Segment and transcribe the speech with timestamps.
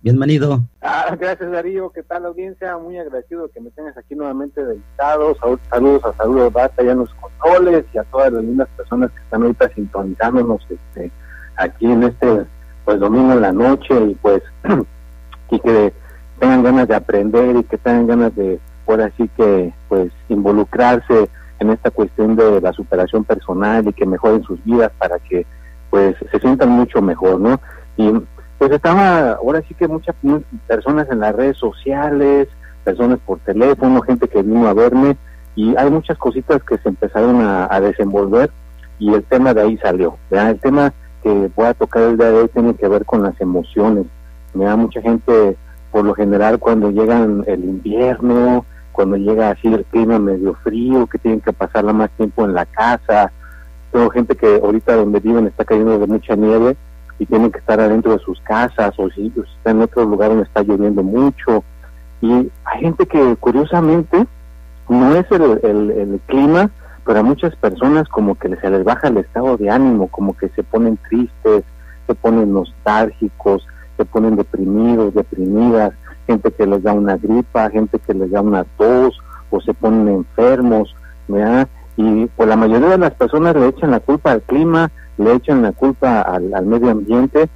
[0.00, 0.62] Bienvenido.
[0.80, 2.78] Ah, gracias Darío, ¿qué tal audiencia?
[2.78, 5.34] Muy agradecido que me tengas aquí nuevamente de invitado.
[5.68, 9.20] Saludos a Saludos Bata ya en los controles y a todas las lindas personas que
[9.20, 11.10] están ahorita sintonizándonos este,
[11.56, 12.46] aquí en este
[12.84, 14.40] pues domingo en la noche y pues
[15.50, 15.92] y que
[16.38, 21.28] tengan ganas de aprender y que tengan ganas de por así que pues involucrarse
[21.58, 25.44] en esta cuestión de la superación personal y que mejoren sus vidas para que
[25.90, 27.60] pues se sientan mucho mejor, ¿no?
[27.96, 28.12] Y
[28.58, 30.16] pues estaba ahora sí que muchas
[30.66, 32.48] personas en las redes sociales,
[32.82, 35.16] personas por teléfono, gente que vino a verme
[35.54, 38.50] y hay muchas cositas que se empezaron a, desenvolver
[38.98, 40.16] y el tema de ahí salió.
[40.30, 40.92] El tema
[41.22, 44.06] que voy a tocar el día de hoy tiene que ver con las emociones.
[44.54, 45.56] Me da mucha gente,
[45.92, 51.18] por lo general, cuando llegan el invierno, cuando llega así el clima medio frío, que
[51.18, 53.30] tienen que pasarla más tiempo en la casa.
[53.92, 56.76] Tengo gente que ahorita donde viven está cayendo de mucha nieve
[57.18, 60.44] y tienen que estar adentro de sus casas o si están en otro lugar donde
[60.44, 61.64] está lloviendo mucho.
[62.20, 64.26] Y hay gente que curiosamente
[64.88, 66.70] no es el, el, clima,
[67.04, 70.48] pero a muchas personas como que se les baja el estado de ánimo, como que
[70.50, 71.64] se ponen tristes,
[72.06, 73.66] se ponen nostálgicos,
[73.96, 75.92] se ponen deprimidos, deprimidas,
[76.26, 79.18] gente que les da una gripa, gente que les da una tos
[79.50, 80.94] o se ponen enfermos,
[81.26, 81.68] ¿verdad?
[81.96, 85.62] Y pues la mayoría de las personas le echan la culpa al clima, le echan
[85.62, 87.48] la culpa al, medio ambiente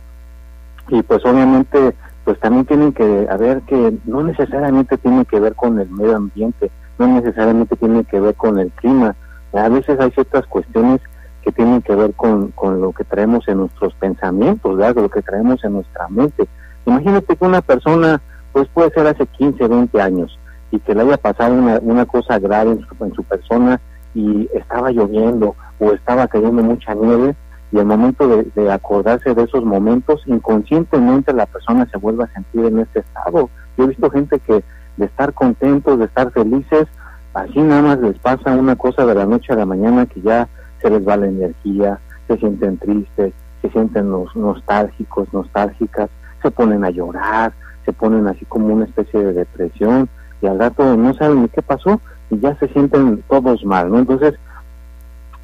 [0.89, 5.81] y pues obviamente pues también tienen que ver que no necesariamente tiene que ver con
[5.81, 9.17] el medio ambiente, no necesariamente tiene que ver con el clima.
[9.53, 11.01] A veces hay ciertas cuestiones
[11.43, 15.03] que tienen que ver con, con lo que traemos en nuestros pensamientos, ¿verdad?
[15.03, 16.47] lo que traemos en nuestra mente.
[16.87, 18.21] Imagínate que una persona,
[18.53, 20.39] pues puede ser hace 15, 20 años,
[20.73, 23.81] y que le haya pasado una, una cosa grave en su, en su persona
[24.15, 27.35] y estaba lloviendo o estaba cayendo mucha nieve,
[27.73, 32.67] y al momento de, acordarse de esos momentos, inconscientemente la persona se vuelve a sentir
[32.67, 33.49] en ese estado.
[33.79, 34.63] Yo he visto gente que
[34.99, 36.87] de estar contentos, de estar felices,
[37.33, 40.49] así nada más les pasa una cosa de la noche a la mañana que ya
[40.83, 43.33] se les va la energía, se sienten tristes,
[43.63, 46.11] se sienten nostálgicos, nostálgicas,
[46.43, 47.55] se ponen a llorar,
[47.87, 50.11] se ponen así como una especie de depresión
[50.43, 53.99] y al rato no saben ni qué pasó y ya se sienten todos mal, ¿no?
[53.99, 54.35] Entonces,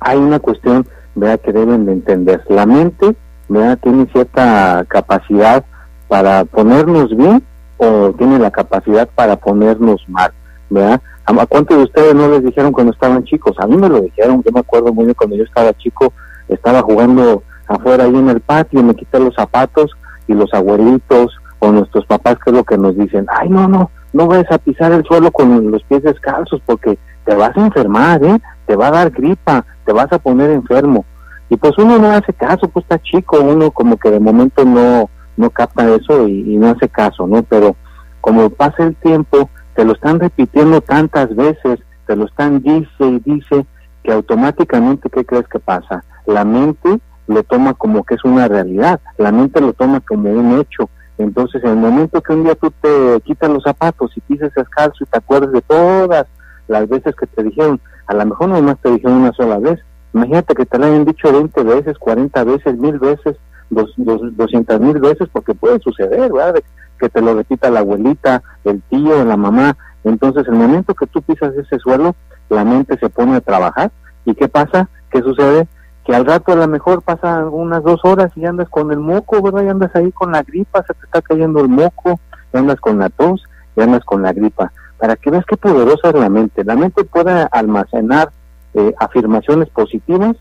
[0.00, 0.86] hay una cuestión
[1.18, 2.42] vea que deben de entender.
[2.48, 3.16] La mente
[3.48, 5.64] vea tiene cierta capacidad
[6.08, 7.42] para ponernos bien
[7.76, 10.32] o tiene la capacidad para ponernos mal.
[10.70, 11.00] ¿verdad?
[11.24, 13.56] ¿A cuántos de ustedes no les dijeron cuando estaban chicos?
[13.58, 16.12] A mí me lo dijeron, yo me acuerdo muy bien cuando yo estaba chico,
[16.48, 19.90] estaba jugando afuera ahí en el patio, me quité los zapatos
[20.26, 23.26] y los abuelitos o nuestros papás, que es lo que nos dicen?
[23.28, 27.34] Ay, no, no, no vayas a pisar el suelo con los pies descalzos porque te
[27.34, 28.40] vas a enfermar, ¿eh?
[28.66, 31.04] Te va a dar gripa, te vas a poner enfermo.
[31.50, 35.08] Y pues uno no hace caso, pues está chico, uno como que de momento no,
[35.36, 37.42] no capta eso y, no hace caso, ¿no?
[37.42, 37.76] Pero
[38.20, 43.20] como pasa el tiempo, te lo están repitiendo tantas veces, te lo están dice y
[43.20, 43.66] dice,
[44.02, 46.04] que automáticamente, ¿qué crees que pasa?
[46.26, 50.58] La mente lo toma como que es una realidad, la mente lo toma como un
[50.58, 50.88] hecho.
[51.18, 55.04] Entonces, en el momento que un día tú te quitas los zapatos y pisas descalzo
[55.04, 56.26] y te acuerdas de todas
[56.68, 59.80] las veces que te dijeron, a lo mejor no más te dijeron una sola vez,
[60.14, 63.36] Imagínate que te lo hayan dicho 20 veces, 40 veces, mil veces,
[63.70, 66.60] dos, 200 mil veces, porque puede suceder, ¿verdad?
[66.98, 69.76] que te lo repita la abuelita, el tío, la mamá.
[70.02, 72.16] Entonces, el momento que tú pisas ese suelo,
[72.48, 73.92] la mente se pone a trabajar.
[74.24, 74.88] ¿Y qué pasa?
[75.10, 75.68] ¿Qué sucede?
[76.08, 79.42] Que al rato a lo mejor pasan unas dos horas y andas con el moco,
[79.42, 79.64] ¿verdad?
[79.64, 82.18] Y andas ahí con la gripa, se te está cayendo el moco,
[82.50, 83.44] y andas con la tos,
[83.76, 84.72] y andas con la gripa.
[84.96, 86.64] Para que veas qué poderosa es la mente.
[86.64, 88.30] La mente puede almacenar
[88.72, 90.34] eh, afirmaciones positivas,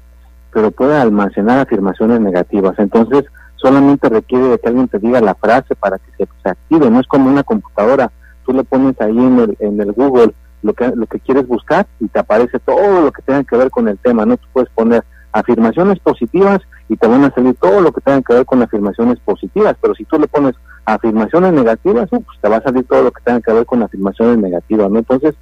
[0.54, 2.80] pero puede almacenar afirmaciones negativas.
[2.80, 3.26] Entonces,
[3.58, 6.90] solamente requiere de que alguien te diga la frase para que se, active.
[6.90, 8.10] No es como una computadora.
[8.46, 11.86] Tú le pones ahí en el, en el Google lo que, lo que quieres buscar
[12.00, 14.26] y te aparece todo lo que tenga que ver con el tema.
[14.26, 16.60] No tú puedes poner afirmaciones positivas
[16.90, 19.76] y te van a salir todo lo que tenga que ver con afirmaciones positivas.
[19.82, 23.12] Pero si tú le pones afirmaciones negativas, uh, pues te va a salir todo lo
[23.12, 24.90] que tenga que ver con afirmaciones negativas.
[24.90, 25.00] ¿no?
[25.00, 25.36] Entonces,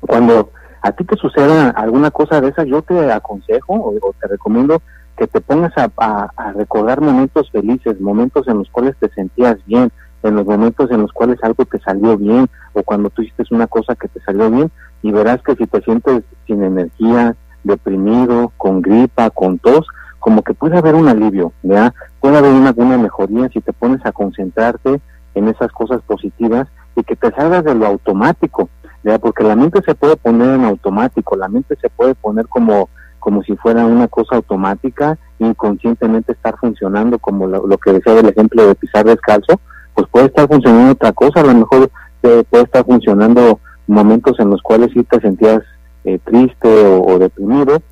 [0.00, 0.50] cuando
[0.82, 4.82] a ti te suceda alguna cosa de esa, yo te aconsejo o, te recomiendo
[5.16, 5.90] que te pongas a,
[6.36, 9.92] a, recordar momentos felices, momentos en los cuales te sentías bien,
[10.24, 13.66] en los momentos en los cuales algo te salió bien o cuando tú hiciste una
[13.66, 14.70] cosa que te salió bien
[15.02, 19.86] y verás que si te sientes sin energía, deprimido, con gripa, con tos,
[20.18, 21.92] como que puede haber un alivio, ¿ya?
[22.20, 25.00] Puede haber una, mejoría si te pones a concentrarte
[25.34, 28.68] en esas cosas positivas y que te salgas de lo automático,
[29.02, 29.18] ¿ya?
[29.18, 32.88] Porque la mente se puede poner en automático, la mente se puede poner como
[33.18, 38.66] como si fuera una cosa automática, inconscientemente estar funcionando como lo, que decía del ejemplo
[38.66, 39.60] de pisar descalzo,
[39.94, 41.88] pues puede estar funcionando otra cosa, a lo mejor
[42.20, 45.62] puede estar funcionando momentos en los cuales sí te sentías
[46.04, 47.82] eh, triste o, deprimido,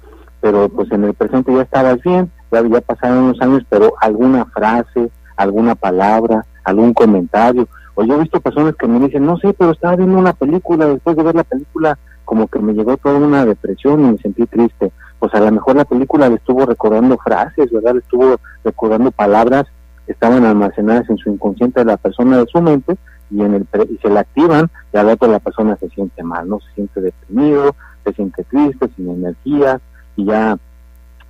[0.41, 4.45] pero pues en el presente ya estabas bien, ya, ya pasaron unos años, pero alguna
[4.47, 9.53] frase, alguna palabra, algún comentario, o yo he visto personas que me dicen, no sé,
[9.53, 13.19] pero estaba viendo una película, después de ver la película como que me llegó toda
[13.19, 17.17] una depresión y me sentí triste pues a lo mejor la película le estuvo recordando
[17.19, 17.93] frases, ¿verdad?
[17.93, 19.67] Le estuvo recordando palabras
[20.07, 22.97] que estaban almacenadas en su inconsciente de la persona de su mente
[23.31, 26.49] y en el y se la activan y al rato la persona se siente mal,
[26.49, 26.61] ¿no?
[26.61, 27.75] Se siente deprimido,
[28.05, 29.81] se siente triste, sin energía
[30.17, 30.59] y ya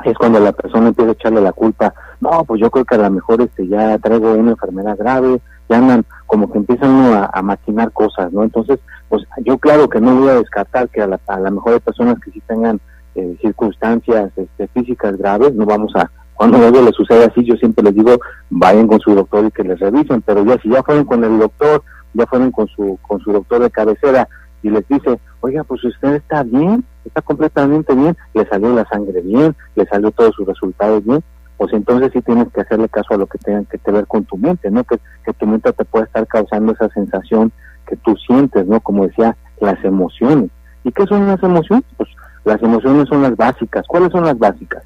[0.05, 2.99] es cuando la persona empieza a echarle la culpa, no, pues yo creo que a
[2.99, 7.43] lo mejor este ya traigo una enfermedad grave, ya andan como que empiezan a, a
[7.43, 8.43] maquinar cosas, ¿no?
[8.43, 11.75] Entonces, pues yo claro que no voy a descartar que a, la, a lo mejor
[11.75, 12.81] hay personas que sí tengan
[13.14, 16.11] eh, circunstancias este, físicas graves, no vamos a,
[16.41, 18.17] cuando algo le sucede así, yo siempre les digo,
[18.49, 21.39] vayan con su doctor y que les revisen, pero ya si ya fueron con el
[21.39, 21.83] doctor,
[22.15, 24.27] ya fueron con su, con su doctor de cabecera
[24.63, 29.21] y les dice, oiga, pues usted está bien, está completamente bien, le salió la sangre
[29.21, 31.23] bien, le salió todos sus resultados bien,
[31.59, 34.39] pues entonces sí tienes que hacerle caso a lo que tenga que ver con tu
[34.39, 34.83] mente, ¿no?
[34.85, 37.53] Que, que tu mente te puede estar causando esa sensación
[37.87, 38.81] que tú sientes, ¿no?
[38.81, 40.49] Como decía, las emociones.
[40.85, 41.85] ¿Y qué son las emociones?
[41.99, 42.09] Pues
[42.47, 43.85] las emociones son las básicas.
[43.87, 44.83] ¿Cuáles son las básicas?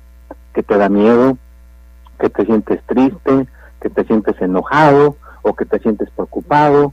[0.53, 1.39] Que te da miedo,
[2.19, 3.47] que te sientes triste,
[3.81, 6.93] que te sientes enojado o que te sientes preocupado,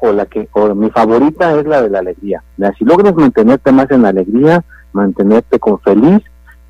[0.00, 2.42] o la que o mi favorita es la de la alegría.
[2.78, 6.22] Si logras mantenerte más en la alegría, mantenerte con feliz,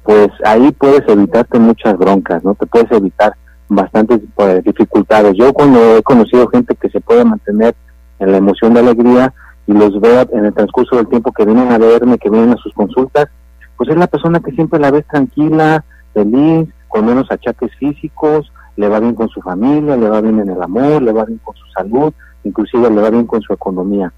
[0.03, 2.55] pues ahí puedes evitarte muchas broncas, ¿no?
[2.55, 3.35] Te puedes evitar
[3.69, 5.35] bastantes pues, dificultades.
[5.37, 7.75] Yo cuando he conocido gente que se puede mantener
[8.19, 9.33] en la emoción de alegría,
[9.71, 12.57] y los veo en el transcurso del tiempo que vienen a verme, que vienen a
[12.57, 13.29] sus consultas,
[13.77, 18.89] pues es la persona que siempre la ves tranquila, feliz, con menos achaques físicos, le
[18.89, 21.57] va bien con su familia, le va bien en el amor, le va bien con
[21.57, 22.13] su salud,
[22.45, 24.13] inclusive le va bien con su economía.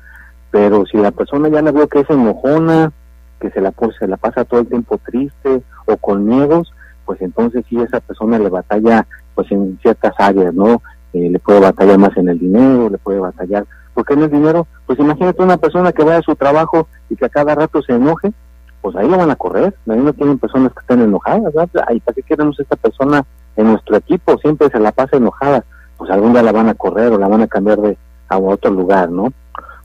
[0.50, 2.92] Pero si la persona ya la veo que es enojona,
[3.40, 6.72] que se la, se la pasa todo el tiempo triste o con miedos,
[7.04, 10.82] pues entonces sí esa persona le batalla pues en ciertas áreas, ¿no?
[11.12, 14.66] Eh, le puede batallar más en el dinero, le puede batallar porque en el dinero,
[14.86, 17.92] pues imagínate una persona que vaya a su trabajo y que a cada rato se
[17.92, 18.32] enoje,
[18.82, 21.68] pues ahí lo van a correr, ahí no tienen personas que estén enojadas, ¿verdad?
[21.92, 23.24] ¿Y para qué queremos esta persona
[23.56, 24.36] en nuestro equipo?
[24.38, 25.64] Siempre se la pasa enojada,
[25.96, 27.96] pues algún día la van a correr o la van a cambiar de
[28.28, 29.32] a otro lugar, ¿no?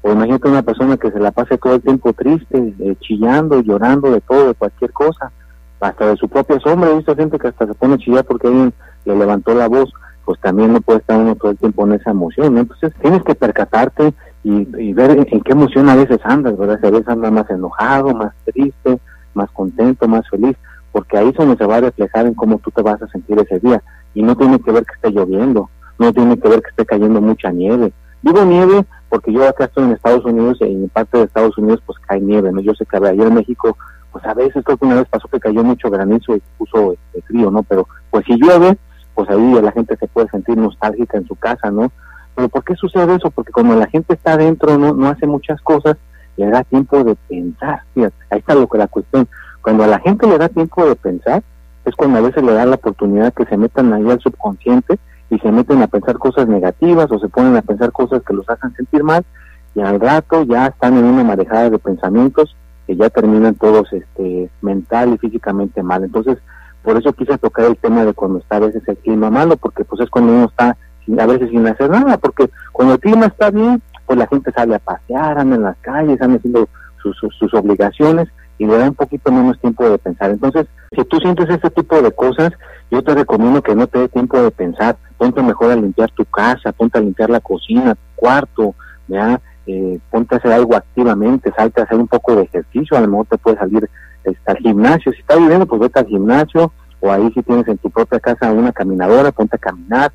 [0.02, 4.12] O imagínate una persona que se la pase todo el tiempo triste, eh, chillando, llorando
[4.12, 5.32] de todo, de cualquier cosa,
[5.80, 8.48] hasta de su propia sombra, he visto gente que hasta se pone a chillar porque
[8.48, 8.74] alguien
[9.06, 9.92] le levantó la voz,
[10.26, 12.62] pues también no puede estar uno todo el tiempo en esa emoción, ¿no?
[12.62, 14.14] Entonces tienes que percatarte
[14.50, 16.80] y, ver en, qué emoción a veces andas, ¿verdad?
[16.80, 18.98] Si a veces andas más enojado, más triste,
[19.34, 20.56] más contento, más feliz,
[20.94, 23.38] porque ahí es donde se va a reflejar en cómo tú te vas a sentir
[23.40, 23.84] ese día.
[24.14, 27.20] Y no tiene que ver que esté lloviendo, no tiene que ver que esté cayendo
[27.20, 27.92] mucha nieve.
[28.22, 31.82] Digo nieve porque yo acá estoy en Estados Unidos y en parte de Estados Unidos
[31.86, 32.62] pues cae nieve, ¿no?
[32.62, 33.78] Yo sé que ayer en México,
[34.14, 37.22] pues a veces creo que una vez pasó que cayó mucho granizo y puso este,
[37.24, 37.64] frío, ¿no?
[37.64, 38.78] Pero pues si llueve,
[39.14, 41.92] pues ahí la gente se puede sentir nostálgica en su casa, ¿no?
[42.38, 43.32] Pero ¿por qué sucede eso?
[43.32, 45.98] Porque cuando la gente está adentro, no, no hace muchas cosas,
[46.36, 49.28] le da tiempo de pensar, ahí está lo que la cuestión.
[49.64, 51.42] Cuando a la gente le da tiempo de pensar,
[51.84, 55.00] es cuando a veces le da la oportunidad que se metan ahí al subconsciente
[55.32, 58.48] y se meten a pensar cosas negativas o se ponen a pensar cosas que los
[58.48, 59.26] hacen sentir mal
[59.74, 64.52] y al rato ya están en una marejada de pensamientos que ya terminan todos este
[64.62, 66.04] mental y físicamente mal.
[66.04, 66.38] Entonces,
[66.84, 69.84] por eso quise tocar el tema de cuando está a veces el clima malo, porque
[69.84, 70.78] pues es cuando uno está
[71.20, 74.76] a veces sin hacer nada, porque cuando el clima está bien, pues la gente sale
[74.76, 76.68] a pasear, anda en las calles, anda haciendo
[77.02, 80.32] sus, obligaciones y le da un poquito menos tiempo de pensar.
[80.32, 82.52] Entonces, si tú sientes este tipo de cosas,
[82.92, 86.26] yo te recomiendo que no te dé tiempo de pensar, ponte mejor a limpiar tu
[86.26, 88.76] casa, ponte a limpiar la cocina, tu cuarto,
[89.08, 89.40] ¿ya?
[89.66, 93.08] Eh, ponte a hacer algo activamente, salte a hacer un poco de ejercicio, a lo
[93.08, 93.90] mejor te puedes salir
[94.32, 95.12] está al gimnasio.
[95.12, 96.72] Si está viviendo, pues vete al gimnasio,
[97.12, 100.12] ahí si tienes en tu propia casa una caminadora, ponte a caminar,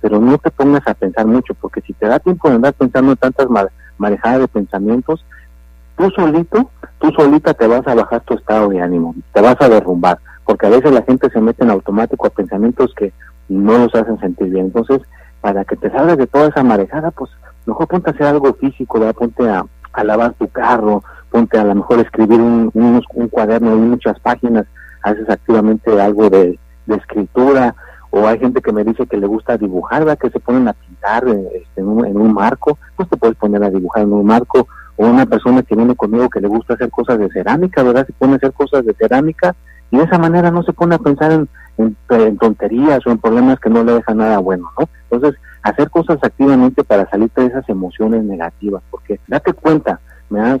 [0.00, 3.12] pero no te pongas a pensar mucho, porque si te da tiempo de andar pensando
[3.12, 3.46] en tantas
[3.98, 5.24] marejadas de pensamientos,
[5.96, 9.68] tú solito, tú solita te vas a bajar tu estado de ánimo, te vas a
[9.68, 13.12] derrumbar, porque a veces la gente se mete en automático a pensamientos que
[13.48, 14.66] no los hacen sentir bien.
[14.66, 15.00] Entonces,
[15.40, 17.30] para que te salgas de toda esa marejada, pues
[17.66, 19.64] mejor ponte a hacer algo físico, ponte a,
[20.02, 24.66] lavar tu carro, ponte a lo mejor escribir un, un, cuaderno y muchas páginas,
[25.06, 26.58] haces activamente algo de,
[26.88, 27.74] escritura,
[28.10, 30.18] o hay gente que me dice que le gusta dibujar, ¿verdad?
[30.18, 33.36] que se ponen a pintar eh, este, en, un, en un marco, pues te puedes
[33.36, 36.74] poner a dibujar en un marco, o una persona que viene conmigo que le gusta
[36.74, 38.06] hacer cosas de cerámica, ¿verdad?
[38.06, 39.54] Se pone a hacer cosas de cerámica
[39.90, 43.60] y de esa manera no se pone a pensar en, en, tonterías o en problemas
[43.60, 44.88] que no le dejan nada bueno, ¿no?
[45.10, 50.00] Entonces, hacer cosas activamente para salir de esas emociones negativas, porque date cuenta,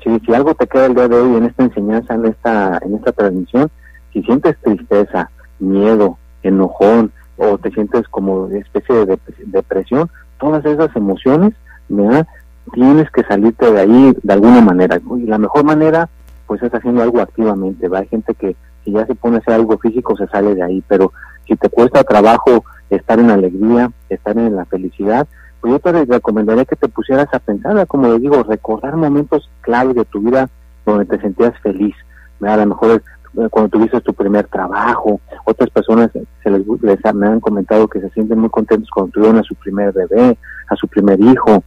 [0.02, 2.94] si, si algo te queda el día de hoy en esta enseñanza, en esta, en
[2.94, 3.70] esta transmisión,
[4.16, 10.08] si sientes tristeza, miedo, enojón, o te sientes como especie de depresión,
[10.38, 11.52] todas esas emociones,
[11.90, 12.26] ¿verdad?
[12.72, 14.98] tienes que salirte de ahí de alguna manera.
[15.18, 16.08] Y la mejor manera,
[16.46, 17.88] pues es haciendo algo activamente.
[17.88, 17.98] ¿va?
[17.98, 20.82] Hay gente que si ya se pone a hacer algo físico, se sale de ahí,
[20.88, 21.12] pero
[21.46, 25.28] si te cuesta trabajo estar en alegría, estar en la felicidad,
[25.60, 29.94] pues yo te recomendaría que te pusieras a pensar, como les digo, recordar momentos claves
[29.94, 30.48] de tu vida
[30.86, 31.94] donde te sentías feliz.
[32.40, 33.02] A lo mejor
[33.50, 38.10] cuando tuviste tu primer trabajo, otras personas se les, les, me han comentado que se
[38.10, 40.38] sienten muy contentos cuando tuvieron a su primer bebé,
[40.68, 41.62] a su primer hijo,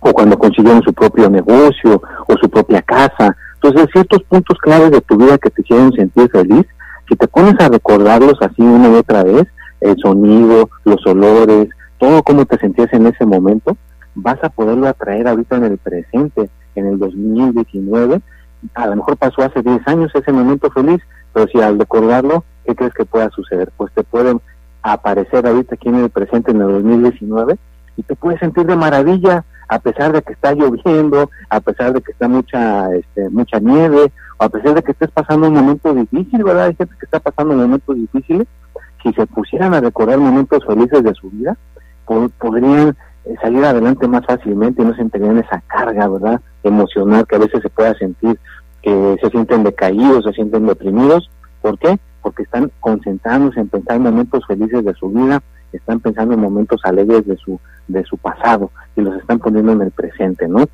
[0.00, 3.36] o cuando consiguieron su propio negocio o su propia casa.
[3.54, 6.66] Entonces, ciertos puntos claves de tu vida que te hicieron sentir feliz,
[7.08, 9.46] si te pones a recordarlos así una y otra vez,
[9.80, 13.76] el sonido, los olores, todo cómo te sentías en ese momento,
[14.14, 18.20] vas a poderlo atraer ahorita en el presente, en el 2019.
[18.74, 21.00] A lo mejor pasó hace 10 años ese momento feliz,
[21.32, 23.70] pero si al recordarlo, ¿qué crees que pueda suceder?
[23.76, 24.40] Pues te pueden
[24.82, 27.56] aparecer ahorita aquí en el presente, en el 2019,
[27.96, 32.00] y te puedes sentir de maravilla, a pesar de que está lloviendo, a pesar de
[32.00, 35.92] que está mucha este, mucha nieve, o a pesar de que estés pasando un momento
[35.92, 36.66] difícil, ¿verdad?
[36.66, 38.46] Hay gente que está pasando momentos difíciles,
[39.02, 41.56] si se pusieran a recordar momentos felices de su vida,
[42.38, 42.96] podrían
[43.40, 46.40] salir adelante más fácilmente y no sentirían esa carga, ¿verdad?
[46.62, 48.38] Emocional que a veces se pueda sentir,
[48.82, 51.30] que se sienten decaídos, se sienten deprimidos.
[51.60, 51.98] ¿Por qué?
[52.22, 55.42] Porque están concentrándose en pensar en momentos felices de su vida,
[55.72, 59.82] están pensando en momentos alegres de su de su pasado y los están poniendo en
[59.82, 60.64] el presente, ¿no?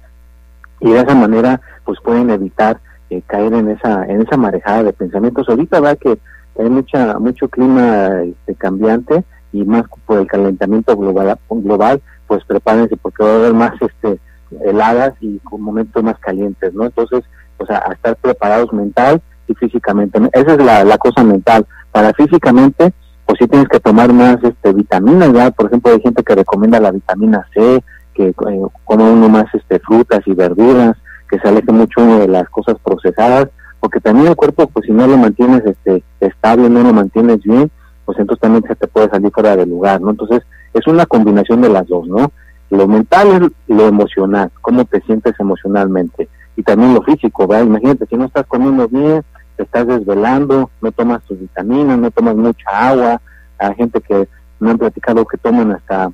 [0.80, 2.80] Y de esa manera, pues pueden evitar
[3.11, 5.49] eh, caer en esa en esa marejada de pensamientos.
[5.49, 6.18] Ahorita va que
[6.59, 12.97] hay mucha mucho clima este, cambiante y más por el calentamiento global, global, pues prepárense
[12.97, 14.18] porque va a haber más este
[14.64, 16.85] heladas y momentos más calientes, ¿no?
[16.85, 17.25] Entonces,
[17.59, 20.18] o sea, a estar preparados mental y físicamente.
[20.32, 21.66] Esa es la, la cosa mental.
[21.90, 22.92] Para físicamente,
[23.26, 26.80] pues sí tienes que tomar más este vitaminas, ya por ejemplo hay gente que recomienda
[26.80, 27.82] la vitamina C,
[28.14, 28.35] que eh,
[28.85, 30.97] coma uno más este frutas y verduras,
[31.30, 33.49] que se aleje mucho de las cosas procesadas,
[33.80, 37.71] porque también el cuerpo pues si no lo mantienes este estable, no lo mantienes bien,
[38.04, 40.11] pues entonces también se te puede salir fuera del lugar, ¿no?
[40.11, 40.42] Entonces
[40.73, 42.32] es una combinación de las dos, ¿no?
[42.71, 47.66] Lo mental es lo emocional, cómo te sientes emocionalmente y también lo físico, ¿verdad?
[47.66, 49.23] Imagínate si no estás comiendo bien,
[49.56, 53.21] te estás desvelando, no tomas tus vitaminas, no tomas mucha agua,
[53.59, 54.28] hay gente que
[54.59, 56.11] me han platicado que toman hasta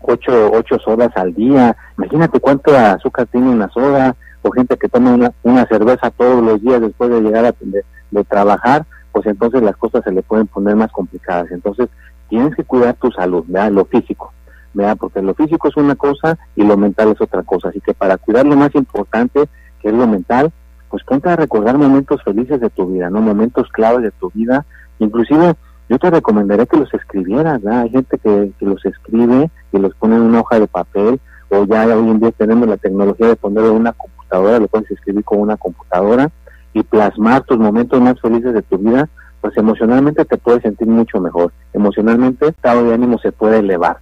[0.00, 5.14] ocho, ocho sodas al día, imagínate cuánto azúcar tiene una soda, o gente que toma
[5.14, 9.62] una, una cerveza todos los días después de llegar a de, de trabajar, pues entonces
[9.62, 11.50] las cosas se le pueden poner más complicadas.
[11.50, 11.88] Entonces
[12.28, 13.72] tienes que cuidar tu salud, ¿verdad?
[13.72, 14.34] lo físico,
[14.74, 14.98] ¿verdad?
[15.00, 17.70] porque lo físico es una cosa y lo mental es otra cosa.
[17.70, 19.48] Así que para cuidar lo más importante,
[19.80, 20.52] que es lo mental,
[20.90, 23.22] pues ponte a recordar momentos felices de tu vida, ¿no?
[23.22, 24.66] Momentos claves de tu vida.
[24.98, 25.54] Inclusive
[25.88, 27.84] yo te recomendaría que los escribieras, ¿verdad?
[27.84, 31.18] Hay gente que, los escribe y los pone en una hoja de papel
[31.48, 34.90] o ya hoy en día tenemos la tecnología de ponerlo en una computadora, lo puedes
[34.90, 36.30] escribir con una computadora
[36.76, 39.08] y plasmar tus momentos más felices de tu vida,
[39.40, 41.52] pues emocionalmente te puedes sentir mucho mejor.
[41.72, 43.96] Emocionalmente, estado de ánimo se puede elevar.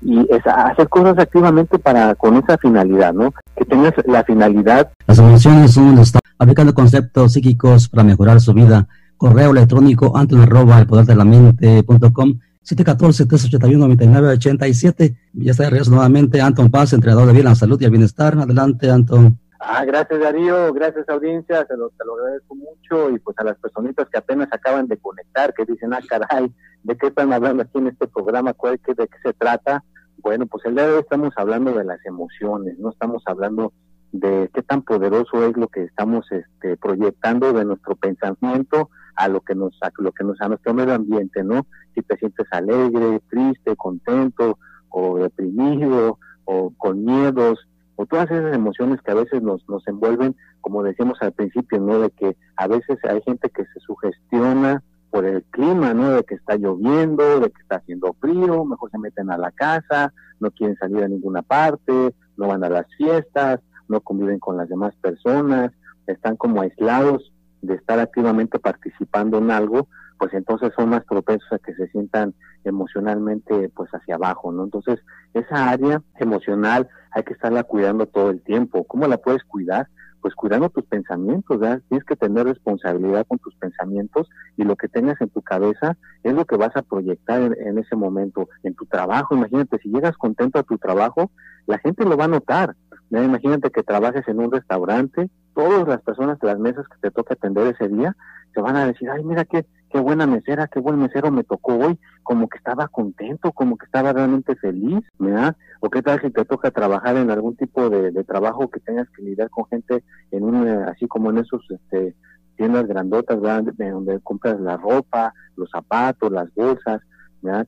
[0.00, 3.32] Y es hacer cosas activamente para con esa finalidad, ¿no?
[3.56, 4.90] Que tengas la finalidad.
[5.06, 8.88] Las emociones son están aplicando conceptos psíquicos para mejorar su vida.
[9.16, 15.16] Correo electrónico anton arroba el poder de la mente.com 714-381-9987.
[15.34, 18.36] Ya está de regreso nuevamente Anton Paz, entrenador de vida, la salud y el bienestar.
[18.38, 19.38] Adelante, Anton.
[19.60, 24.18] Ah, gracias Darío, gracias audiencia, se lo, agradezco mucho y pues a las personitas que
[24.18, 26.52] apenas acaban de conectar, que dicen, ah, caray,
[26.84, 28.54] ¿de qué están hablando aquí en este programa?
[28.54, 29.82] ¿Cuál, qué, ¿De qué se trata?
[30.18, 33.72] Bueno, pues el día de hoy estamos hablando de las emociones, no estamos hablando
[34.12, 39.40] de qué tan poderoso es lo que estamos este, proyectando de nuestro pensamiento a lo
[39.40, 41.66] que nos a lo que nos a nuestro medio ambiente, ¿no?
[41.94, 47.58] Si te sientes alegre, triste, contento o deprimido o con miedos,
[48.00, 51.98] o todas esas emociones que a veces nos, nos envuelven, como decíamos al principio, ¿no?
[51.98, 56.12] De que a veces hay gente que se sugestiona por el clima, ¿no?
[56.12, 60.14] De que está lloviendo, de que está haciendo frío, mejor se meten a la casa,
[60.38, 64.68] no quieren salir a ninguna parte, no van a las fiestas, no conviven con las
[64.68, 65.72] demás personas,
[66.06, 71.58] están como aislados de estar activamente participando en algo, pues entonces son más propensos a
[71.58, 72.34] que se sientan
[72.64, 74.64] emocionalmente pues hacia abajo, ¿no?
[74.64, 74.98] Entonces,
[75.32, 78.84] esa área emocional hay que estarla cuidando todo el tiempo.
[78.84, 79.88] ¿Cómo la puedes cuidar?
[80.20, 81.80] Pues cuidando tus pensamientos, ¿verdad?
[81.88, 86.34] Tienes que tener responsabilidad con tus pensamientos y lo que tengas en tu cabeza es
[86.34, 88.48] lo que vas a proyectar en, ese momento.
[88.64, 91.30] En tu trabajo, imagínate, si llegas contento a tu trabajo,
[91.66, 92.74] la gente lo va a notar.
[93.10, 97.34] Imagínate que trabajes en un restaurante, todas las personas de las mesas que te toca
[97.34, 98.14] atender ese día
[98.52, 101.76] te van a decir, ay, mira qué, qué buena mesera, qué buen mesero me tocó
[101.76, 105.56] hoy, como que estaba contento, como que estaba realmente feliz, ¿verdad?
[105.80, 109.22] O qué tal si te toca trabajar en algún tipo de, trabajo que tengas que
[109.22, 112.14] lidiar con gente en un, eh, así como en esos, este,
[112.56, 113.72] tiendas grandotas, ¿verdad?
[113.74, 117.00] De donde compras la ropa, los zapatos, las bolsas,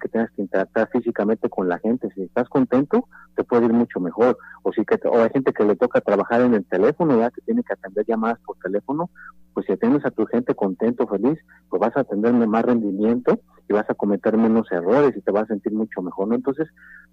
[0.00, 2.08] que tengas que interactuar físicamente con la gente.
[2.14, 4.36] Si estás contento, te puede ir mucho mejor.
[4.62, 7.40] O si que o hay gente que le toca trabajar en el teléfono, ya que
[7.42, 9.10] tiene que atender llamadas por teléfono,
[9.54, 11.38] pues si tienes a tu gente contento, feliz,
[11.68, 15.44] pues vas a tener más rendimiento y vas a cometer menos errores y te vas
[15.44, 16.34] a sentir mucho mejor, ¿no?
[16.34, 16.68] Entonces,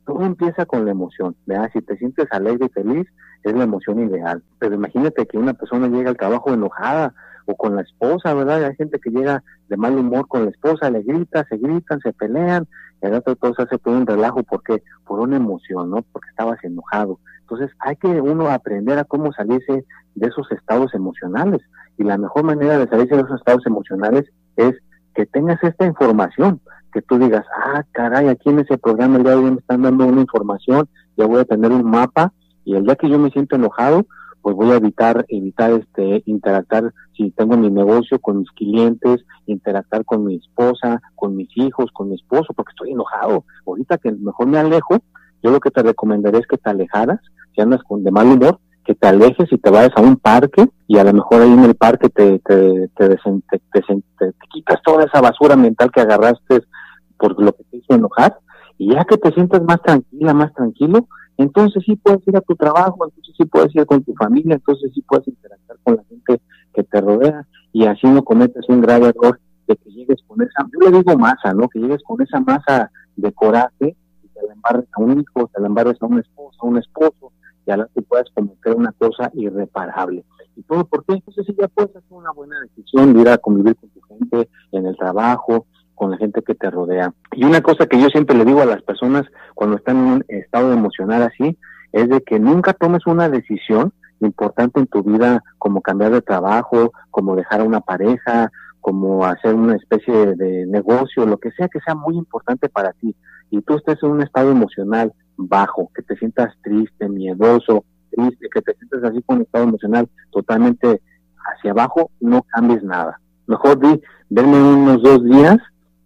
[0.06, 1.70] todo empieza con la emoción, ¿verdad?
[1.74, 3.08] Si te sientes alegre y feliz,
[3.44, 4.44] es la emoción ideal.
[4.60, 7.14] Pero imagínate que una persona llega al trabajo enojada
[7.46, 8.64] o con la esposa, ¿verdad?
[8.64, 12.14] Hay gente que llega de mal humor con la esposa, le grita, se gritan, se
[12.14, 12.68] pelean,
[13.02, 16.02] y al rato todo se hace por un relajo, porque Por una emoción, ¿no?
[16.12, 17.20] Porque estabas enojado.
[17.50, 19.86] Entonces hay que uno aprender a cómo salirse
[20.16, 21.62] de esos estados emocionales.
[21.98, 24.26] Y la mejor manera de salirse de esos estados emocionales
[24.58, 24.74] es
[25.16, 26.60] que tengas esta información,
[26.92, 29.82] que tú digas, ah, caray, aquí en ese programa el día de hoy me están
[29.82, 32.34] dando una información, ya voy a tener un mapa,
[32.66, 34.06] y el día que yo me siento enojado,
[34.42, 40.04] pues voy a evitar evitar este interactuar si tengo mi negocio con mis clientes, interactuar
[40.04, 43.46] con mi esposa, con mis hijos, con mi esposo, porque estoy enojado.
[43.66, 44.98] Ahorita que mejor me alejo,
[45.42, 47.20] yo lo que te recomendaría es que te alejaras,
[47.58, 50.70] si andas con de mal humor, que te alejes y te vayas a un parque
[50.88, 55.20] y a lo mejor ahí en el parque te, te, te, te, quitas toda esa
[55.20, 56.62] basura mental que agarraste
[57.18, 58.38] por lo que te hizo enojar
[58.78, 62.56] y ya que te sientas más tranquila, más tranquilo, entonces sí puedes ir a tu
[62.56, 66.42] trabajo, entonces sí puedes ir con tu familia, entonces sí puedes interactuar con la gente
[66.74, 70.66] que te rodea y así no cometes un grave error de que llegues con esa,
[70.72, 71.68] yo le digo masa, ¿no?
[71.68, 75.60] Que llegues con esa masa de coraje y te la embarres a un hijo, te
[75.60, 77.34] la embarres a un esposo, a un esposo,
[77.68, 80.24] y a la que puedas cometer una cosa irreparable.
[80.56, 81.16] ¿Y todo por qué?
[81.16, 84.50] Entonces sí ya puedes hacer una buena decisión de ir a convivir con tu gente
[84.72, 87.14] en el trabajo, con la gente que te rodea.
[87.34, 90.26] Y una cosa que yo siempre le digo a las personas cuando están en un
[90.30, 91.58] estado emocional así,
[91.92, 96.92] es de que nunca tomes una decisión importante en tu vida como cambiar de trabajo,
[97.12, 101.80] como dejar a una pareja, como hacer una especie de negocio, lo que sea que
[101.82, 103.16] sea muy importante para ti,
[103.50, 108.62] y tú estés en un estado emocional bajo, que te sientas triste, miedoso, triste, que
[108.62, 111.02] te sientas así con un estado emocional totalmente
[111.38, 113.20] hacia abajo, no cambies nada.
[113.46, 115.58] Mejor di, denme unos dos días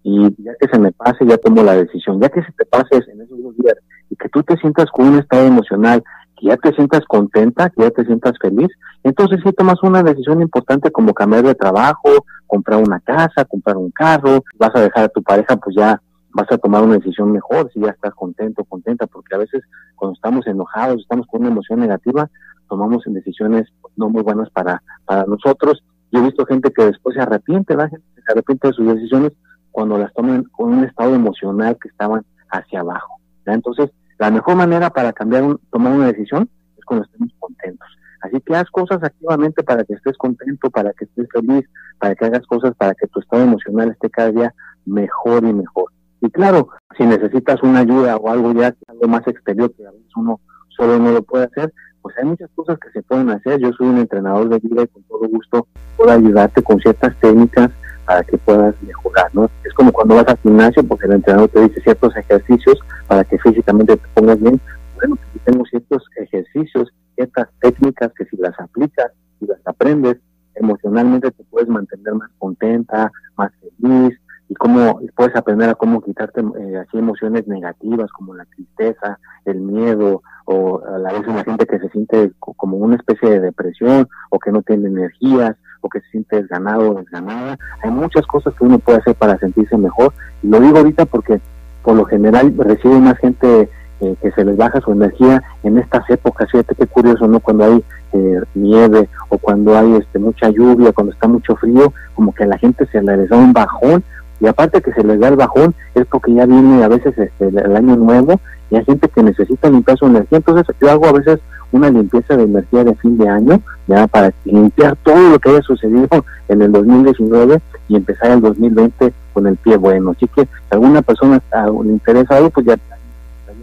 [0.03, 2.19] y ya que se me pase, ya tomo la decisión.
[2.19, 3.75] Ya que se te pase en esos dos días
[4.09, 6.03] y que tú te sientas con un estado emocional,
[6.37, 8.69] que ya te sientas contenta, que ya te sientas feliz,
[9.03, 12.09] entonces sí tomas una decisión importante como cambiar de trabajo,
[12.45, 16.01] comprar una casa, comprar un carro, vas a dejar a tu pareja, pues ya
[16.33, 19.63] vas a tomar una decisión mejor si ya estás contento, contenta, porque a veces
[19.95, 22.29] cuando estamos enojados, estamos con una emoción negativa,
[22.69, 25.83] tomamos decisiones no muy buenas para, para nosotros.
[26.11, 29.33] Yo he visto gente que después se arrepiente, la gente se arrepiente de sus decisiones
[29.71, 33.19] cuando las tomen con un estado emocional que estaban hacia abajo.
[33.45, 33.89] Entonces,
[34.19, 37.87] la mejor manera para cambiar, tomar una decisión es cuando estemos contentos.
[38.21, 41.67] Así que haz cosas activamente para que estés contento, para que estés feliz,
[41.97, 44.53] para que hagas cosas para que tu estado emocional esté cada día
[44.85, 45.91] mejor y mejor.
[46.21, 50.11] Y claro, si necesitas una ayuda o algo ya, algo más exterior que a veces
[50.15, 53.59] uno solo no lo puede hacer, pues hay muchas cosas que se pueden hacer.
[53.59, 57.71] Yo soy un entrenador de vida y con todo gusto puedo ayudarte con ciertas técnicas
[58.05, 59.49] para que puedas mejorar, ¿no?
[59.63, 63.37] Es como cuando vas al gimnasio, porque el entrenador te dice ciertos ejercicios para que
[63.39, 64.59] físicamente te pongas bien.
[64.95, 70.17] Bueno, pues tengo ciertos ejercicios, ciertas técnicas que si las aplicas y las aprendes,
[70.55, 74.19] emocionalmente te puedes mantener más contenta, más feliz,
[74.51, 79.61] y cómo puedes aprender a cómo quitarte eh, así emociones negativas como la tristeza, el
[79.61, 84.09] miedo o a la vez una gente que se siente como una especie de depresión
[84.29, 87.57] o que no tiene energías o que se siente desganado o desganada.
[87.81, 90.11] Hay muchas cosas que uno puede hacer para sentirse mejor
[90.43, 91.39] y lo digo ahorita porque
[91.81, 93.69] por lo general recibe más gente
[94.01, 96.51] eh, que se les baja su energía en estas épocas.
[96.51, 97.39] Fíjate qué curioso, ¿no?
[97.39, 102.35] Cuando hay eh, nieve o cuando hay este mucha lluvia, cuando está mucho frío, como
[102.35, 104.03] que a la gente se les da un bajón
[104.41, 107.47] y aparte que se les da el bajón es porque ya viene a veces este,
[107.47, 110.39] el año nuevo y hay gente que necesita limpiar su energía.
[110.39, 111.39] Entonces yo hago a veces
[111.71, 115.61] una limpieza de energía de fin de año, ya para limpiar todo lo que haya
[115.61, 116.07] sucedido
[116.47, 120.11] en el 2019 y empezar el 2020 con el pie bueno.
[120.11, 121.41] Así que si alguna persona
[121.83, 122.77] le interesa algo, pues ya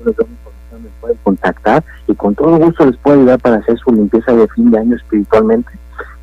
[0.05, 4.33] les me pueden contactar y con todo gusto les puedo ayudar para hacer su limpieza
[4.33, 5.71] de fin de año espiritualmente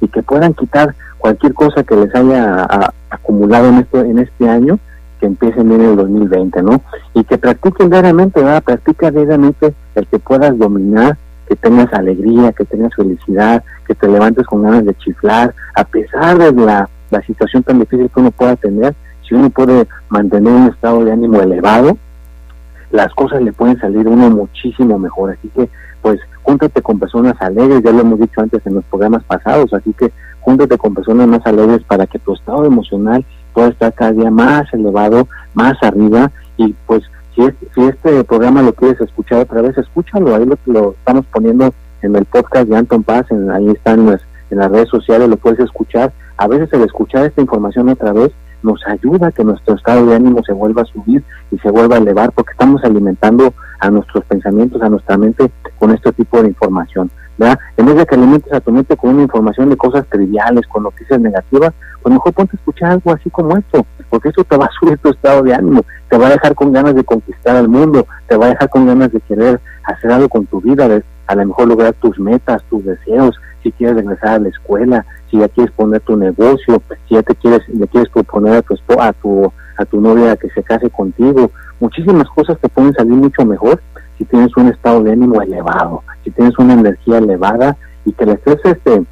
[0.01, 2.67] y que puedan quitar cualquier cosa que les haya
[3.09, 4.79] acumulado en este, en este año
[5.19, 6.81] que empiecen bien en el 2020, ¿no?
[7.13, 8.63] Y que practiquen diariamente, ¿verdad?
[8.63, 14.45] Practica diariamente el que puedas dominar que tengas alegría, que tengas felicidad, que te levantes
[14.45, 16.89] con ganas de chiflar, a pesar de la,
[17.25, 21.39] situación tan difícil que uno pueda tener, si uno puede mantener un estado de ánimo
[21.39, 21.97] elevado,
[22.91, 25.31] las cosas le pueden salir uno muchísimo mejor.
[25.31, 25.69] Así que,
[26.01, 29.91] pues, júntate con personas alegres, ya lo hemos dicho antes en los programas pasados, así
[29.93, 34.29] que júntate con personas más alegres para que tu estado emocional pueda estar cada día
[34.29, 37.03] más elevado, más arriba y pues
[37.35, 37.41] si,
[37.81, 42.69] este programa lo quieres escuchar otra vez, escúchalo, ahí lo, estamos poniendo en el podcast
[42.69, 44.19] de Anton Paz, ahí están en
[44.51, 46.13] en las redes sociales, lo puedes escuchar.
[46.37, 48.31] A veces el escuchar esta información otra vez
[48.65, 51.95] nos ayuda a que nuestro estado de ánimo se vuelva a subir y se vuelva
[51.95, 56.49] a elevar, porque estamos alimentando a nuestros pensamientos, a nuestra mente con este tipo de
[56.49, 57.09] información.
[57.37, 57.59] ¿verdad?
[57.77, 60.83] En vez de que alimentes a tu mente con una información de cosas triviales, con
[60.83, 64.65] noticias negativas, pues mejor ponte a escuchar algo así como esto, porque eso te va
[64.65, 67.67] a subir tu estado de ánimo, te va a dejar con ganas de conquistar al
[67.67, 71.03] mundo, te va a dejar con ganas de querer hacer algo con tu vida, de
[71.27, 75.39] a lo mejor lograr tus metas, tus deseos, si quieres regresar a la escuela, si
[75.39, 79.11] ya quieres poner tu negocio, si ya te quieres, le quieres proponer a tu a
[79.11, 81.49] tu a tu novia que se case contigo,
[81.79, 83.81] muchísimas cosas te pueden salir mucho mejor
[84.17, 87.75] si tienes un estado de ánimo elevado, si tienes una energía elevada
[88.05, 89.03] y que la estés este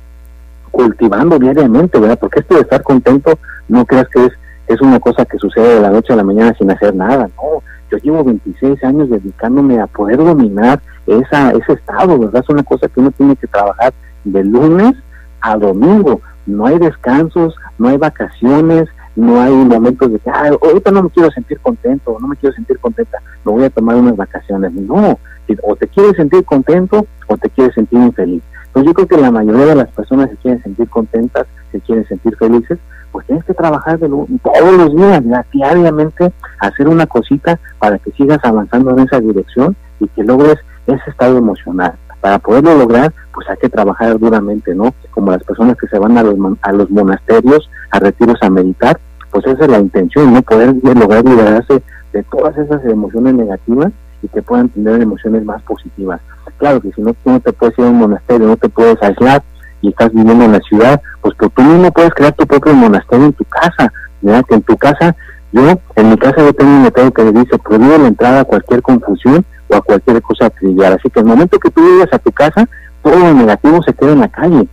[0.70, 2.20] cultivando diariamente, ¿verdad?
[2.20, 3.38] Porque esto de estar contento
[3.68, 4.34] no creas que es
[4.68, 7.64] es una cosa que sucede de la noche a la mañana sin hacer nada, no.
[7.92, 12.42] Yo llevo 26 años dedicándome a poder dominar esa, ese estado, ¿verdad?
[12.44, 14.96] Es una cosa que uno tiene que trabajar de lunes
[15.42, 16.22] a domingo.
[16.46, 21.10] No hay descansos, no hay vacaciones, no hay momentos de que, ah, ahorita no me
[21.12, 24.74] quiero sentir contento, no me quiero sentir contenta, me voy a tomar unas vacaciones.
[24.74, 25.20] No,
[25.62, 28.42] o te quieres sentir contento o te quieres sentir infeliz.
[28.68, 32.08] Entonces yo creo que la mayoría de las personas se quieren sentir contentas, se quieren
[32.08, 32.80] sentir felices,
[33.14, 38.40] pues tienes que trabajar de todos los días, diariamente, hacer una cosita para que sigas
[38.44, 41.94] avanzando en esa dirección y que logres ese estado emocional.
[42.20, 44.96] Para poderlo lograr, pues hay que trabajar duramente, ¿no?
[45.12, 49.00] Como las personas que se van a los, a los monasterios, a retiros a meditar,
[49.30, 50.42] pues esa es la intención, ¿no?
[50.42, 53.92] Poder lograr liberarse de todas esas emociones negativas
[54.24, 56.20] y que puedan tener emociones más positivas.
[56.58, 59.02] Claro que si no, tú no te puedes ir a un monasterio, no te puedes
[59.04, 59.44] aislar,
[59.84, 63.34] y estás viviendo en la ciudad, pues, tú mismo puedes crear tu propio monasterio en
[63.34, 63.92] tu casa,
[64.22, 64.46] ¿verdad?
[64.48, 65.16] Que en tu casa,
[65.52, 68.82] yo, en mi casa yo tengo un letrero que dice, prohíbe la entrada a cualquier
[68.82, 70.94] confusión o a cualquier cosa trivial.
[70.94, 72.68] Así que el momento que tú llegas a tu casa,
[73.04, 74.68] todo lo negativo se queda en la calle.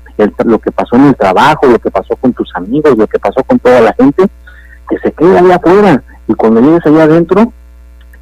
[0.45, 3.43] lo que pasó en el trabajo, lo que pasó con tus amigos, lo que pasó
[3.43, 4.27] con toda la gente,
[4.89, 6.03] que se quede allá afuera.
[6.29, 7.53] Y cuando llegues allá adentro,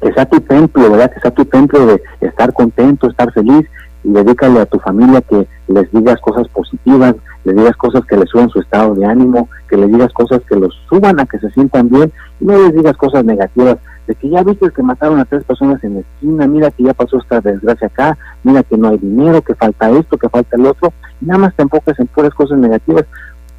[0.01, 1.11] que sea tu templo, ¿verdad?
[1.11, 3.67] Que sea tu templo de estar contento, estar feliz,
[4.03, 8.29] y dedícale a tu familia que les digas cosas positivas, les digas cosas que les
[8.29, 11.49] suban su estado de ánimo, que les digas cosas que los suban a que se
[11.51, 15.25] sientan bien y no les digas cosas negativas de que ya viste que mataron a
[15.25, 18.89] tres personas en la esquina, mira que ya pasó esta desgracia acá, mira que no
[18.89, 22.33] hay dinero, que falta esto, que falta el otro, nada más te enfocas en puras
[22.33, 23.05] cosas negativas.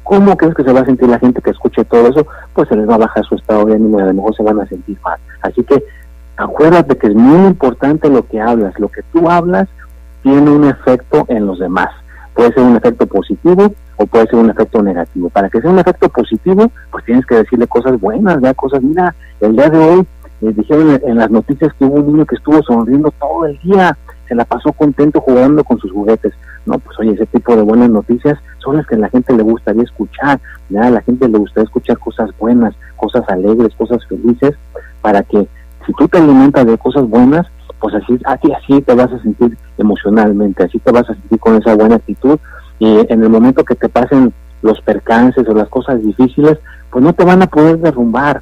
[0.03, 2.27] ¿Cómo crees que se va a sentir la gente que escuche todo eso?
[2.53, 4.43] Pues se les va a bajar su estado de ánimo y a lo mejor se
[4.43, 5.17] van a sentir mal.
[5.41, 5.81] Así que
[6.35, 9.69] acuérdate que es muy importante lo que hablas, lo que tú hablas
[10.23, 11.89] tiene un efecto en los demás.
[12.33, 15.29] Puede ser un efecto positivo o puede ser un efecto negativo.
[15.29, 19.13] Para que sea un efecto positivo, pues tienes que decirle cosas buenas, ya cosas, mira,
[19.39, 20.07] el día de hoy
[20.41, 23.97] eh, dijeron en las noticias que hubo un niño que estuvo sonriendo todo el día,
[24.27, 26.33] se la pasó contento jugando con sus juguetes.
[26.65, 29.43] No, pues oye, ese tipo de buenas noticias son las que a la gente le
[29.43, 34.55] gustaría escuchar, ya a la gente le gustaría escuchar cosas buenas, cosas alegres, cosas felices,
[35.01, 35.47] para que
[35.85, 37.47] si tú te alimentas de cosas buenas,
[37.81, 41.55] pues así, así, así te vas a sentir emocionalmente, así te vas a sentir con
[41.55, 42.39] esa buena actitud
[42.79, 46.59] y en el momento que te pasen los percances o las cosas difíciles,
[46.91, 48.41] pues no te van a poder derrumbar.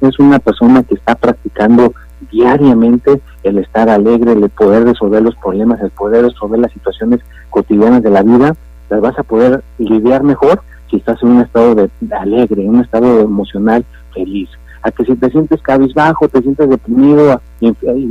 [0.00, 1.92] Es una persona que está practicando
[2.30, 8.02] diariamente el estar alegre, el poder resolver los problemas, el poder resolver las situaciones cotidianas
[8.02, 8.54] de la vida,
[8.88, 12.80] las vas a poder lidiar mejor si estás en un estado de, alegre, en un
[12.80, 14.48] estado emocional feliz.
[14.82, 17.40] A que si te sientes cabizbajo, te sientes deprimido,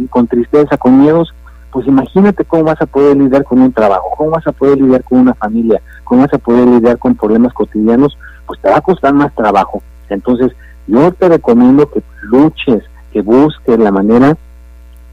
[0.09, 1.33] con tristeza, con miedos,
[1.71, 5.03] pues imagínate cómo vas a poder lidiar con un trabajo, cómo vas a poder lidiar
[5.03, 8.81] con una familia, cómo vas a poder lidiar con problemas cotidianos, pues te va a
[8.81, 9.81] costar más trabajo.
[10.09, 10.51] Entonces,
[10.87, 14.37] yo te recomiendo que luches, que busques la manera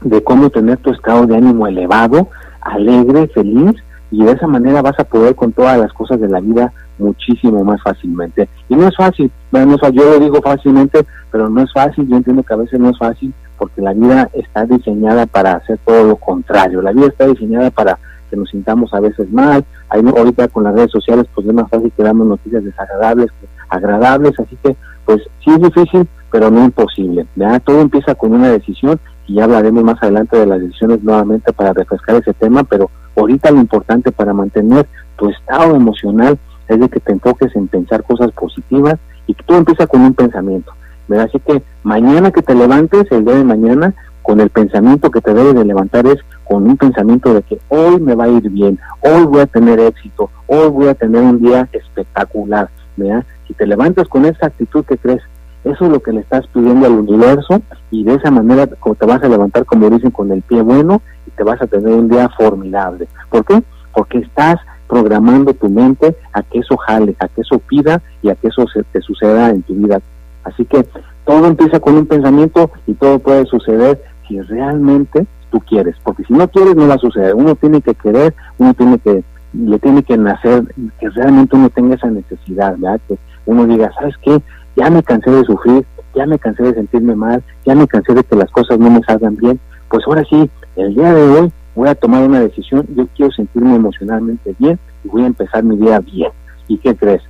[0.01, 2.29] de cómo tener tu estado de ánimo elevado,
[2.61, 3.75] alegre, feliz,
[4.09, 7.63] y de esa manera vas a poder con todas las cosas de la vida muchísimo
[7.63, 8.47] más fácilmente.
[8.69, 12.43] Y no es fácil, bueno, yo lo digo fácilmente, pero no es fácil, yo entiendo
[12.43, 16.15] que a veces no es fácil porque la vida está diseñada para hacer todo lo
[16.15, 17.97] contrario, la vida está diseñada para
[18.29, 21.69] que nos sintamos a veces mal, Hay, ahorita con las redes sociales pues es más
[21.69, 23.31] fácil que damos noticias desagradables
[23.69, 27.61] agradables, así que pues sí es difícil, pero no imposible, ¿verdad?
[27.65, 31.73] Todo empieza con una decisión y ya hablaremos más adelante de las decisiones nuevamente para
[31.73, 36.99] refrescar ese tema, pero ahorita lo importante para mantener tu estado emocional es de que
[36.99, 40.71] te enfoques en pensar cosas positivas y que todo empieza con un pensamiento.
[41.07, 41.27] ¿verdad?
[41.29, 45.33] Así que mañana que te levantes, el día de mañana, con el pensamiento que te
[45.33, 48.77] debe de levantar es con un pensamiento de que hoy me va a ir bien,
[49.01, 52.69] hoy voy a tener éxito, hoy voy a tener un día espectacular.
[52.97, 53.23] ¿verdad?
[53.47, 55.21] Si te levantas con esa actitud que crees,
[55.63, 59.23] eso es lo que le estás pidiendo al universo y de esa manera te vas
[59.23, 62.29] a levantar, como dicen, con el pie bueno y te vas a tener un día
[62.37, 63.07] formidable.
[63.29, 63.61] ¿Por qué?
[63.93, 68.35] Porque estás programando tu mente a que eso jale, a que eso pida y a
[68.35, 70.01] que eso se te suceda en tu vida.
[70.43, 70.87] Así que
[71.25, 76.33] todo empieza con un pensamiento y todo puede suceder si realmente tú quieres, porque si
[76.33, 77.35] no quieres no va a suceder.
[77.35, 79.23] Uno tiene que querer, uno tiene que
[79.53, 80.63] le tiene que nacer
[80.99, 82.99] que realmente uno tenga esa necesidad, ¿verdad?
[83.07, 84.41] Que uno diga, ¿sabes qué?
[84.75, 88.23] Ya me cansé de sufrir, ya me cansé de sentirme mal, ya me cansé de
[88.23, 89.59] que las cosas no me salgan bien.
[89.89, 93.75] Pues ahora sí, el día de hoy voy a tomar una decisión, yo quiero sentirme
[93.75, 96.31] emocionalmente bien y voy a empezar mi día bien.
[96.67, 97.21] ¿Y qué crees?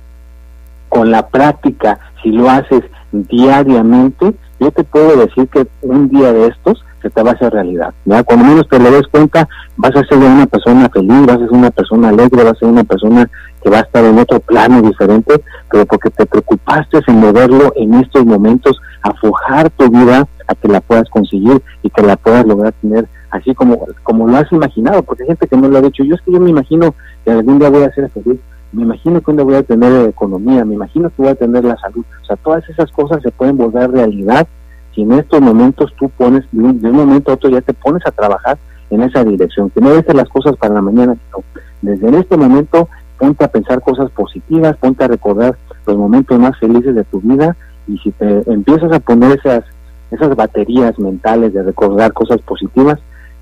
[0.88, 2.82] Con la práctica, si lo haces
[3.12, 7.52] diariamente, yo te puedo decir que un día de estos se te va a hacer
[7.52, 7.92] realidad.
[8.06, 8.24] ¿ya?
[8.24, 11.52] Cuando menos te lo des cuenta, vas a ser una persona feliz, vas a ser
[11.52, 13.30] una persona alegre, vas a ser una persona
[13.62, 17.94] que va a estar en otro plano diferente, pero porque te preocupaste en moverlo en
[17.94, 19.12] estos momentos, a
[19.68, 23.86] tu vida, a que la puedas conseguir y que la puedas lograr tener así como,
[24.02, 26.32] como lo has imaginado, porque hay gente que no lo ha dicho, yo es que
[26.32, 28.40] yo me imagino que algún día voy a ser feliz,
[28.72, 31.64] me imagino que un día voy a tener economía, me imagino que voy a tener
[31.64, 34.46] la salud, o sea, todas esas cosas se pueden volver realidad
[34.94, 38.10] si en estos momentos tú pones, de un, momento a otro ya te pones a
[38.10, 38.58] trabajar
[38.90, 41.44] en esa dirección, que no dejes las cosas para la mañana, sino
[41.82, 42.88] desde este momento
[43.18, 47.56] ponte a pensar cosas positivas, ponte a recordar los momentos más felices de tu vida
[47.86, 49.64] y si te empiezas a poner esas
[50.10, 52.98] esas baterías mentales de recordar cosas positivas,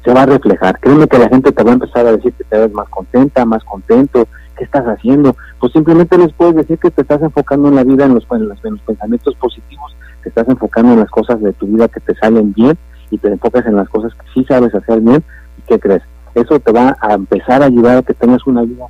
[0.06, 0.78] se va a reflejar.
[0.78, 3.44] Créeme que la gente te va a empezar a decir que te ves más contenta,
[3.44, 5.34] más contento, ¿qué estás haciendo?
[5.58, 8.48] Pues simplemente les puedes decir que te estás enfocando en la vida, en los, en
[8.48, 12.52] los, pensamientos positivos, te estás enfocando en las cosas de tu vida que te salen
[12.52, 12.78] bien
[13.10, 15.24] y te enfocas en las cosas que sí sabes hacer bien.
[15.58, 16.02] ¿Y qué crees?
[16.36, 18.86] Eso te va a empezar a ayudar a que tengas una vida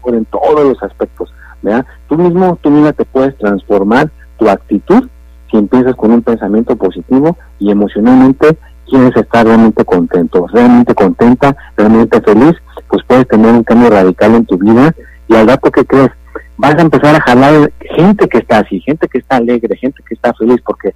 [0.00, 1.34] por en todos los aspectos.
[1.60, 1.84] ¿verdad?
[2.08, 5.06] Tú mismo, tú misma te puedes transformar tu actitud
[5.50, 8.56] si empiezas con un pensamiento positivo y emocionalmente
[8.90, 12.54] quieres estar realmente contento, realmente contenta, realmente feliz,
[12.88, 14.94] pues puedes tener un cambio radical en tu vida
[15.28, 16.10] y al rato que crees,
[16.56, 20.14] vas a empezar a jalar gente que está así, gente que está alegre, gente que
[20.14, 20.94] está feliz, porque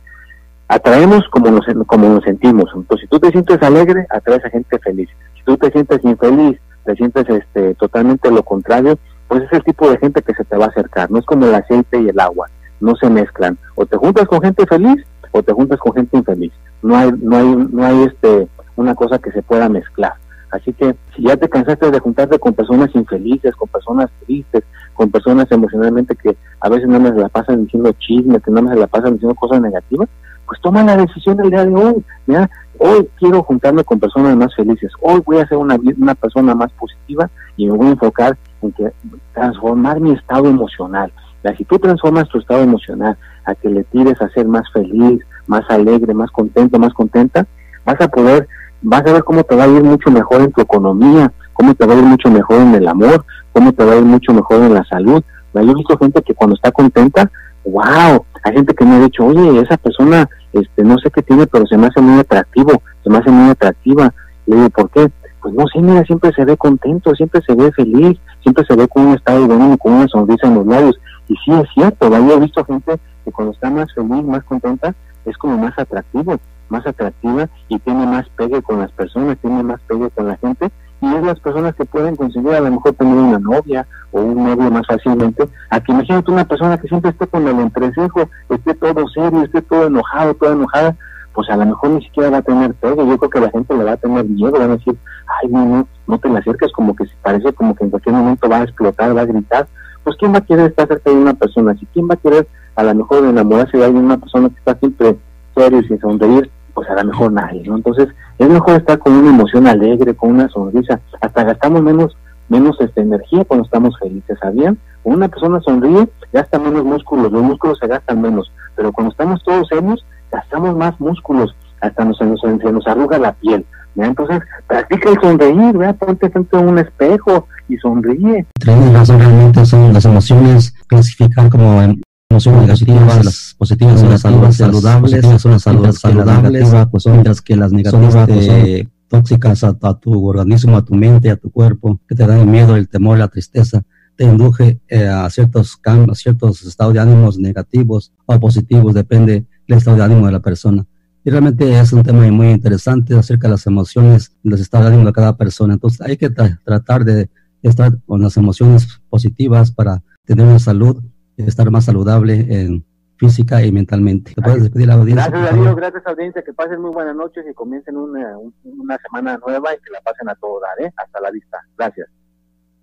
[0.69, 2.71] atraemos como nos, como nos sentimos.
[2.75, 5.09] Entonces, si tú te sientes alegre, atraes a gente feliz.
[5.37, 9.89] Si tú te sientes infeliz, te sientes este, totalmente lo contrario, pues es el tipo
[9.89, 11.11] de gente que se te va a acercar.
[11.11, 12.49] No es como el aceite y el agua,
[12.81, 13.57] no se mezclan.
[13.75, 15.05] O te juntas con gente feliz
[15.37, 16.53] o te juntas con gente infeliz.
[16.81, 20.15] No hay, no hay, no hay este, una cosa que se pueda mezclar.
[20.53, 24.63] Así que si ya te cansaste de juntarte con personas infelices, con personas tristes,
[24.95, 28.77] con personas emocionalmente que a veces no me la pasan diciendo chismes, que no me
[28.77, 30.09] la pasan diciendo cosas negativas,
[30.47, 32.05] pues toma la decisión del día de hoy.
[32.29, 32.49] ¿ya?
[32.79, 36.71] Hoy quiero juntarme con personas más felices, hoy voy a ser una, una persona más
[36.73, 38.93] positiva y me voy a enfocar en que
[39.33, 41.13] transformar mi estado emocional.
[41.57, 45.63] Si tú transformas tu estado emocional a que le tires a ser más feliz, más
[45.69, 47.47] alegre, más contento, más contenta,
[47.85, 48.49] vas a poder,
[48.81, 51.87] vas a ver cómo te va a ir mucho mejor en tu economía, cómo te
[51.87, 54.63] va a ir mucho mejor en el amor, cómo te va a ir mucho mejor
[54.63, 55.23] en la salud.
[55.53, 57.31] Yo he visto gente que cuando está contenta,
[57.65, 61.47] wow, hay gente que me ha dicho, oye, esa persona, este, no sé qué tiene,
[61.47, 64.13] pero se me hace muy atractivo, se me hace muy atractiva.
[64.47, 65.11] Le digo, ¿por qué?
[65.41, 68.89] Pues no sé, mira, siempre se ve contento, siempre se ve feliz, siempre se ve
[68.89, 70.99] con un estado bueno, con una sonrisa en los labios.
[71.29, 74.95] Y sí es cierto, yo he visto gente que cuando está más feliz, más contenta,
[75.25, 79.81] es como más atractivo, más atractiva y tiene más pegue con las personas, tiene más
[79.89, 83.15] pegue con la gente y es las personas que pueden conseguir a lo mejor tener
[83.15, 87.27] una novia o un novio más fácilmente, a que imagínate una persona que siempre esté
[87.27, 90.97] con el entrecejo, esté todo serio, esté todo enojado, toda enojada,
[91.35, 93.07] pues a lo mejor ni siquiera va a tener todo.
[93.07, 94.97] Yo creo que la gente le va a tener miedo, van a decir,
[95.43, 98.15] ay, no, no, no te le acerques, como que si parece como que en cualquier
[98.15, 99.67] momento va a explotar, va a gritar.
[100.05, 101.87] Pues ¿quién va a querer estar cerca de una persona así?
[101.93, 105.17] ¿Quién va a querer a lo mejor enamorarse de alguien, una persona que está siempre
[105.57, 106.51] serio y sin sonreír?
[106.75, 107.77] Pues a lo mejor nadie, ¿no?
[107.77, 111.01] Entonces es mejor estar con una emoción alegre, con una sonrisa.
[111.21, 112.17] Hasta gastamos menos
[112.49, 114.79] menos esta energía cuando estamos felices, ¿sabían?
[115.03, 119.43] Cuando una persona sonríe, gasta menos músculos, los músculos se gastan menos, pero cuando estamos
[119.45, 123.65] todos serios, gastamos más músculos, hasta nos, nos, nos arruga la piel.
[123.97, 125.97] Entonces, practica el sonreír, ¿verdad?
[125.97, 128.47] ponte frente a un espejo y sonríe.
[128.61, 132.01] Razón, realmente son las emociones, clasificar como em,
[132.31, 137.73] emociones negativas, las positivas son las saludables, son las saludables, pues son las que las
[137.73, 142.41] negativas pues, tóxicas a, tu organismo, a tu mente, a tu cuerpo, que te dan
[142.41, 143.83] el miedo, el temor, la tristeza,
[144.17, 149.47] te induje eh, a ciertos cambios, a ciertos estados de ánimos negativos o positivos, depende
[149.67, 150.87] del estado de ánimo de la persona.
[151.25, 155.07] Y realmente es un tema muy interesante acerca de las emociones, los estados de ánimo
[155.07, 155.75] de cada persona.
[155.75, 157.31] Entonces hay que tratar de
[157.69, 161.03] estar con las emociones positivas para tener una salud
[161.37, 162.85] y estar más saludable en
[163.17, 164.35] física y mentalmente.
[164.35, 165.29] ¿Te puedes despedir la audiencia?
[165.29, 165.77] Gracias, Darío.
[165.77, 166.43] Gracias, audiencia.
[166.43, 170.29] Que pasen muy buenas noches y comiencen una, una semana nueva y que la pasen
[170.29, 170.87] a todo dar.
[170.87, 170.93] ¿eh?
[170.97, 171.59] Hasta la vista.
[171.77, 172.09] Gracias.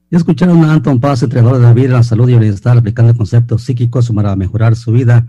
[0.10, 3.16] Y escucharon a Anton Paz, entrenador de la vida, la salud y el bienestar, aplicando
[3.16, 5.26] conceptos psíquicos para mejorar su vida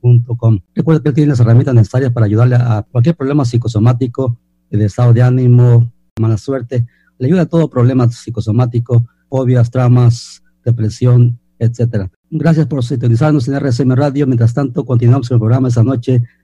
[0.74, 4.37] Recuerda que él tiene las herramientas necesarias para ayudarle a cualquier problema psicosomático,
[4.68, 11.38] el estado de ánimo, mala suerte, le ayuda a todo problema psicosomático, fobias, traumas, depresión,
[11.61, 12.11] etcétera.
[12.30, 14.26] Gracias por sintonizarnos en RCM Radio.
[14.26, 16.24] Mientras tanto, continuamos el programa esta noche